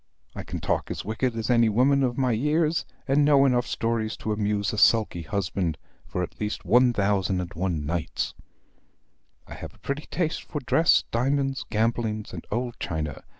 I 0.35 0.41
can 0.41 0.59
talk 0.59 0.89
as 0.89 1.05
wicked 1.05 1.35
as 1.35 1.51
any 1.51 1.69
woman 1.69 2.01
of 2.01 2.17
my 2.17 2.31
years, 2.31 2.85
and 3.07 3.23
know 3.23 3.45
enough 3.45 3.67
stories 3.67 4.17
to 4.17 4.31
amuse 4.33 4.73
a 4.73 4.79
sulky 4.79 5.21
husband 5.21 5.77
for 6.07 6.23
at 6.23 6.41
least 6.41 6.65
one 6.65 6.91
thousand 6.91 7.39
and 7.39 7.53
one 7.53 7.85
nights. 7.85 8.33
I 9.45 9.53
have 9.53 9.75
a 9.75 9.77
pretty 9.77 10.07
taste 10.07 10.41
for 10.41 10.59
dress, 10.61 11.03
diamonds, 11.11 11.65
gambling, 11.69 12.25
and 12.33 12.47
old 12.49 12.79
China. 12.79 13.21